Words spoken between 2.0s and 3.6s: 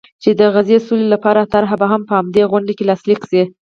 په همدې غونډه کې لاسلیک شي.